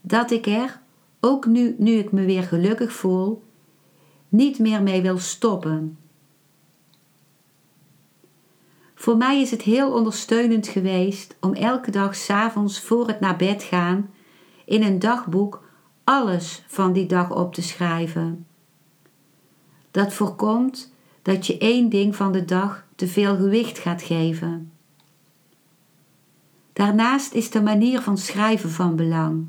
dat 0.02 0.32
ik 0.32 0.46
er, 0.46 0.82
ook 1.20 1.46
nu, 1.46 1.76
nu 1.78 1.92
ik 1.92 2.12
me 2.12 2.26
weer 2.26 2.44
gelukkig 2.44 2.94
voel, 2.94 3.46
niet 4.30 4.60
meer 4.60 4.84
mee 4.84 5.02
wil 5.02 5.18
stoppen. 5.18 5.98
Voor 8.96 9.18
mij 9.18 9.42
is 9.42 9.52
het 9.52 9.62
heel 9.62 9.94
ondersteunend 9.94 10.68
geweest 10.68 11.36
om 11.42 11.54
elke 11.54 11.92
dag 11.92 12.16
s'avonds 12.16 12.82
voor 12.82 13.08
het 13.08 13.20
naar 13.20 13.36
bed 13.36 13.63
gaan 13.63 14.10
in 14.66 14.84
een 14.84 15.00
dagboek 15.00 15.63
alles 16.04 16.63
van 16.68 16.94
die 16.94 17.06
dag 17.06 17.36
op 17.36 17.54
te 17.54 17.62
schrijven. 17.62 18.46
Dat 19.92 20.13
voorkomt 20.13 20.94
dat 21.22 21.48
je 21.48 21.58
één 21.58 21.90
ding 21.90 22.16
van 22.16 22.32
de 22.32 22.46
dag 22.46 22.86
te 22.96 23.08
veel 23.08 23.36
gewicht 23.36 23.78
gaat 23.78 24.02
geven. 24.02 24.72
Daarnaast 26.74 27.34
is 27.34 27.50
de 27.50 27.62
manier 27.62 28.02
van 28.02 28.18
schrijven 28.18 28.70
van 28.70 28.96
belang. 28.96 29.46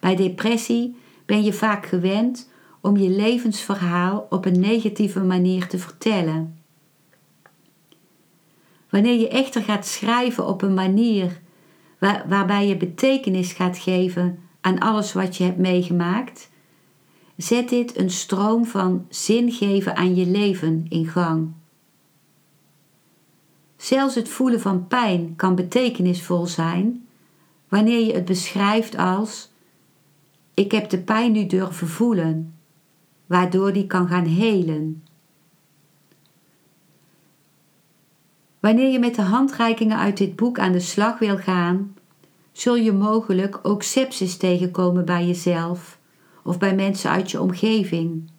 Bij 0.00 0.16
depressie 0.16 0.96
ben 1.26 1.42
je 1.42 1.52
vaak 1.52 1.86
gewend 1.86 2.50
om 2.82 2.96
je 2.96 3.08
levensverhaal 3.08 4.26
op 4.30 4.44
een 4.44 4.60
negatieve 4.60 5.20
manier 5.20 5.66
te 5.66 5.78
vertellen. 5.78 6.58
Wanneer 8.90 9.20
je 9.20 9.28
echter 9.28 9.62
gaat 9.62 9.86
schrijven 9.86 10.46
op 10.46 10.62
een 10.62 10.74
manier 10.74 11.40
waar, 11.98 12.24
waarbij 12.28 12.66
je 12.66 12.76
betekenis 12.76 13.52
gaat 13.52 13.78
geven 13.78 14.38
aan 14.60 14.78
alles 14.78 15.12
wat 15.12 15.36
je 15.36 15.44
hebt 15.44 15.58
meegemaakt, 15.58 16.50
zet 17.36 17.68
dit 17.68 17.98
een 17.98 18.10
stroom 18.10 18.66
van 18.66 19.06
zin 19.08 19.52
geven 19.52 19.96
aan 19.96 20.14
je 20.14 20.26
leven 20.26 20.86
in 20.88 21.06
gang. 21.06 21.52
Zelfs 23.76 24.14
het 24.14 24.28
voelen 24.28 24.60
van 24.60 24.86
pijn 24.86 25.36
kan 25.36 25.54
betekenisvol 25.54 26.46
zijn 26.46 27.06
wanneer 27.68 28.06
je 28.06 28.12
het 28.12 28.24
beschrijft 28.24 28.96
als: 28.96 29.52
Ik 30.54 30.72
heb 30.72 30.90
de 30.90 30.98
pijn 30.98 31.32
nu 31.32 31.46
durven 31.46 31.88
voelen, 31.88 32.54
waardoor 33.32 33.72
die 33.72 33.86
kan 33.86 34.08
gaan 34.08 34.24
helen. 34.24 35.04
Wanneer 38.60 38.90
je 38.92 38.98
met 38.98 39.14
de 39.14 39.22
handreikingen 39.22 39.98
uit 39.98 40.16
dit 40.16 40.36
boek 40.36 40.58
aan 40.58 40.72
de 40.72 40.80
slag 40.80 41.18
wil 41.18 41.36
gaan, 41.36 41.96
zul 42.52 42.76
je 42.76 42.92
mogelijk 42.92 43.58
ook 43.62 43.82
sepsis 43.82 44.36
tegenkomen 44.36 45.04
bij 45.04 45.26
jezelf 45.26 45.98
of 46.44 46.58
bij 46.58 46.74
mensen 46.74 47.10
uit 47.10 47.30
je 47.30 47.40
omgeving. 47.40 48.30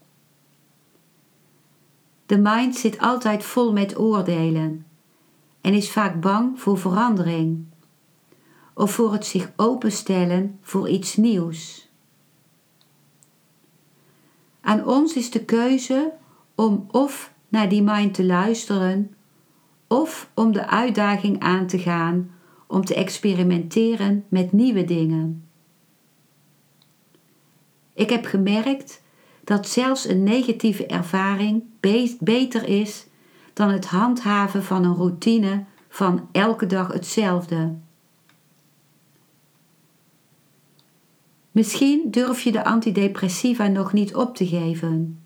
De 2.25 2.37
mind 2.37 2.75
zit 2.75 2.99
altijd 2.99 3.43
vol 3.43 3.71
met 3.71 3.99
oordelen 3.99 4.85
en 5.61 5.73
is 5.73 5.91
vaak 5.91 6.21
bang 6.21 6.59
voor 6.59 6.77
verandering 6.77 7.65
of 8.73 8.91
voor 8.91 9.13
het 9.13 9.25
zich 9.25 9.51
openstellen 9.55 10.59
voor 10.61 10.89
iets 10.89 11.15
nieuws. 11.15 11.82
Aan 14.63 14.85
ons 14.85 15.15
is 15.15 15.31
de 15.31 15.45
keuze 15.45 16.11
om 16.55 16.87
of 16.91 17.33
naar 17.49 17.69
die 17.69 17.81
mind 17.81 18.13
te 18.13 18.25
luisteren 18.25 19.15
of 19.87 20.29
om 20.33 20.51
de 20.51 20.67
uitdaging 20.67 21.39
aan 21.39 21.67
te 21.67 21.79
gaan 21.79 22.31
om 22.67 22.85
te 22.85 22.95
experimenteren 22.95 24.25
met 24.27 24.51
nieuwe 24.51 24.85
dingen. 24.85 25.47
Ik 27.93 28.09
heb 28.09 28.25
gemerkt 28.25 29.01
dat 29.43 29.67
zelfs 29.67 30.07
een 30.07 30.23
negatieve 30.23 30.85
ervaring 30.85 31.63
beter 32.19 32.67
is 32.67 33.07
dan 33.53 33.69
het 33.69 33.85
handhaven 33.85 34.63
van 34.63 34.83
een 34.83 34.95
routine 34.95 35.63
van 35.89 36.29
elke 36.31 36.65
dag 36.65 36.93
hetzelfde. 36.93 37.75
Misschien 41.53 42.11
durf 42.11 42.41
je 42.41 42.51
de 42.51 42.65
antidepressiva 42.65 43.67
nog 43.67 43.93
niet 43.93 44.15
op 44.15 44.35
te 44.35 44.47
geven. 44.47 45.23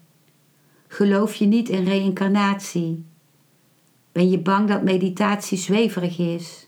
Geloof 0.88 1.36
je 1.36 1.46
niet 1.46 1.70
in 1.70 1.84
reïncarnatie? 1.84 3.06
Ben 4.12 4.30
je 4.30 4.40
bang 4.40 4.68
dat 4.68 4.84
meditatie 4.84 5.58
zweverig 5.58 6.20
is? 6.20 6.68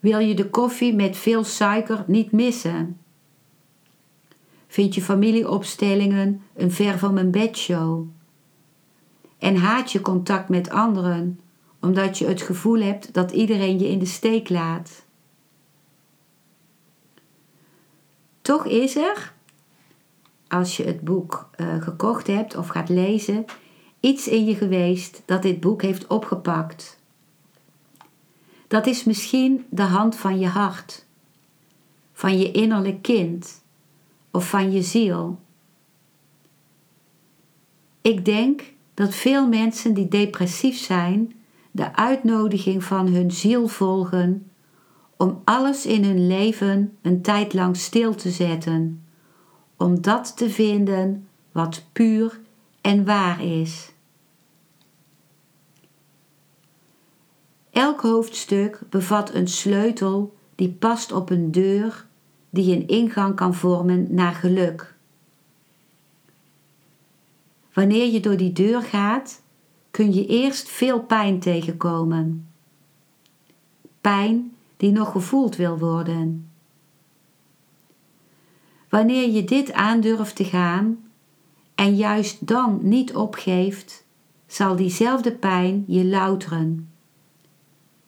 Wil 0.00 0.18
je 0.18 0.34
de 0.34 0.50
koffie 0.50 0.94
met 0.94 1.16
veel 1.16 1.44
suiker 1.44 2.04
niet 2.06 2.32
missen? 2.32 3.00
Vind 4.66 4.94
je 4.94 5.02
familieopstellingen 5.02 6.42
een 6.54 6.72
ver 6.72 6.98
van 6.98 7.14
mijn 7.14 7.30
bedshow? 7.30 8.06
En 9.38 9.56
haat 9.56 9.92
je 9.92 10.00
contact 10.00 10.48
met 10.48 10.70
anderen 10.70 11.40
omdat 11.80 12.18
je 12.18 12.26
het 12.26 12.42
gevoel 12.42 12.80
hebt 12.80 13.14
dat 13.14 13.30
iedereen 13.30 13.78
je 13.78 13.88
in 13.88 13.98
de 13.98 14.06
steek 14.06 14.48
laat? 14.48 15.04
Toch 18.50 18.66
is 18.66 18.96
er, 18.96 19.32
als 20.48 20.76
je 20.76 20.84
het 20.84 21.00
boek 21.00 21.50
uh, 21.56 21.82
gekocht 21.82 22.26
hebt 22.26 22.56
of 22.56 22.68
gaat 22.68 22.88
lezen, 22.88 23.44
iets 24.00 24.28
in 24.28 24.44
je 24.44 24.54
geweest 24.54 25.22
dat 25.24 25.42
dit 25.42 25.60
boek 25.60 25.82
heeft 25.82 26.06
opgepakt. 26.06 27.00
Dat 28.68 28.86
is 28.86 29.04
misschien 29.04 29.66
de 29.68 29.82
hand 29.82 30.16
van 30.16 30.38
je 30.38 30.46
hart, 30.46 31.06
van 32.12 32.38
je 32.38 32.50
innerlijk 32.50 33.02
kind 33.02 33.62
of 34.30 34.48
van 34.48 34.72
je 34.72 34.82
ziel. 34.82 35.38
Ik 38.00 38.24
denk 38.24 38.62
dat 38.94 39.14
veel 39.14 39.48
mensen 39.48 39.94
die 39.94 40.08
depressief 40.08 40.78
zijn, 40.78 41.32
de 41.70 41.96
uitnodiging 41.96 42.84
van 42.84 43.06
hun 43.06 43.30
ziel 43.30 43.68
volgen 43.68 44.49
om 45.20 45.40
alles 45.44 45.86
in 45.86 46.04
hun 46.04 46.26
leven 46.26 46.98
een 47.02 47.22
tijd 47.22 47.54
lang 47.54 47.76
stil 47.76 48.14
te 48.14 48.30
zetten, 48.30 49.04
om 49.76 50.00
dat 50.00 50.36
te 50.36 50.50
vinden 50.50 51.28
wat 51.52 51.84
puur 51.92 52.40
en 52.80 53.04
waar 53.04 53.44
is. 53.44 53.92
Elk 57.70 58.00
hoofdstuk 58.00 58.80
bevat 58.90 59.34
een 59.34 59.48
sleutel 59.48 60.34
die 60.54 60.68
past 60.68 61.12
op 61.12 61.30
een 61.30 61.50
deur 61.50 62.06
die 62.50 62.76
een 62.76 62.88
ingang 62.88 63.34
kan 63.34 63.54
vormen 63.54 64.14
naar 64.14 64.34
geluk. 64.34 64.94
Wanneer 67.72 68.12
je 68.12 68.20
door 68.20 68.36
die 68.36 68.52
deur 68.52 68.82
gaat, 68.82 69.42
kun 69.90 70.12
je 70.12 70.26
eerst 70.26 70.68
veel 70.68 71.00
pijn 71.00 71.40
tegenkomen. 71.40 72.48
Pijn 74.00 74.54
die 74.80 74.92
nog 74.92 75.10
gevoeld 75.10 75.56
wil 75.56 75.78
worden. 75.78 76.50
Wanneer 78.88 79.30
je 79.30 79.44
dit 79.44 79.72
aandurft 79.72 80.36
te 80.36 80.44
gaan 80.44 81.10
en 81.74 81.96
juist 81.96 82.46
dan 82.46 82.78
niet 82.82 83.14
opgeeft, 83.14 84.04
zal 84.46 84.76
diezelfde 84.76 85.32
pijn 85.32 85.84
je 85.86 86.04
louteren. 86.04 86.90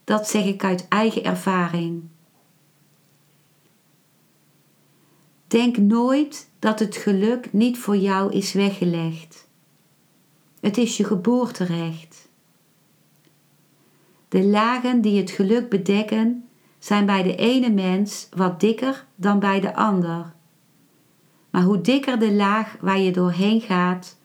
Dat 0.05 0.29
zeg 0.29 0.45
ik 0.45 0.65
uit 0.65 0.89
eigen 0.89 1.25
ervaring. 1.25 2.03
Denk 5.47 5.77
nooit 5.77 6.51
dat 6.59 6.79
het 6.79 6.97
geluk 6.97 7.53
niet 7.53 7.79
voor 7.79 7.97
jou 7.97 8.33
is 8.33 8.53
weggelegd. 8.53 9.49
Het 10.61 10.79
is 10.79 10.97
je 10.97 11.05
geboorterecht. 11.05 12.29
De 14.29 14.45
lagen 14.45 15.01
die 15.01 15.21
het 15.21 15.31
geluk 15.31 15.69
bedekken 15.69 16.47
zijn 16.83 17.07
bij 17.07 17.23
de 17.23 17.37
ene 17.37 17.71
mens 17.71 18.29
wat 18.37 18.61
dikker 18.61 19.07
dan 19.15 19.39
bij 19.39 19.61
de 19.61 19.75
ander. 19.75 20.33
Maar 21.51 21.63
hoe 21.63 21.81
dikker 21.81 22.19
de 22.19 22.33
laag 22.33 22.77
waar 22.81 22.99
je 22.99 23.13
doorheen 23.13 23.61
gaat, 23.61 24.19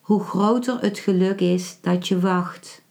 hoe 0.00 0.22
groter 0.22 0.80
het 0.80 0.98
geluk 0.98 1.40
is 1.40 1.80
dat 1.80 2.08
je 2.08 2.20
wacht. 2.20 2.84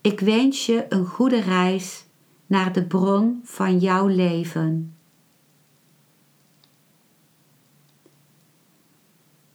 Ik 0.00 0.20
wens 0.20 0.66
je 0.66 0.86
een 0.88 1.06
goede 1.06 1.40
reis 1.40 2.04
naar 2.46 2.72
de 2.72 2.84
bron 2.84 3.40
van 3.44 3.78
jouw 3.78 4.06
leven. 4.06 4.94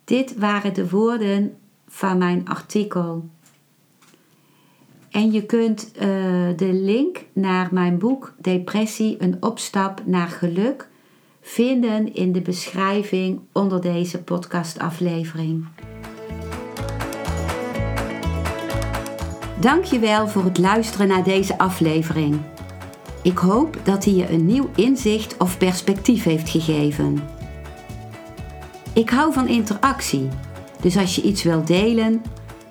Dit 0.04 0.38
waren 0.38 0.74
de 0.74 0.90
woorden 0.90 1.58
van 1.88 2.18
mijn 2.18 2.48
artikel. 2.48 3.30
En 5.16 5.32
je 5.32 5.46
kunt 5.46 5.92
uh, 5.96 6.02
de 6.56 6.74
link 6.74 7.26
naar 7.34 7.68
mijn 7.72 7.98
boek 7.98 8.34
Depressie, 8.38 9.16
een 9.20 9.38
opstap 9.40 10.02
naar 10.06 10.28
geluk 10.28 10.88
vinden 11.42 12.14
in 12.14 12.32
de 12.32 12.42
beschrijving 12.42 13.40
onder 13.52 13.82
deze 13.82 14.24
podcastaflevering. 14.24 15.66
Dankjewel 19.60 20.28
voor 20.28 20.44
het 20.44 20.58
luisteren 20.58 21.08
naar 21.08 21.24
deze 21.24 21.58
aflevering. 21.58 22.40
Ik 23.24 23.38
hoop 23.38 23.78
dat 23.84 24.06
hij 24.06 24.14
je 24.14 24.30
een 24.30 24.46
nieuw 24.46 24.70
inzicht 24.76 25.38
of 25.38 25.58
perspectief 25.58 26.24
heeft 26.24 26.50
gegeven. 26.50 27.20
Ik 28.94 29.10
hou 29.10 29.34
van 29.34 29.48
interactie, 29.48 30.28
dus 30.82 30.98
als 30.98 31.16
je 31.16 31.22
iets 31.22 31.44
wilt 31.44 31.68
delen, 31.68 32.22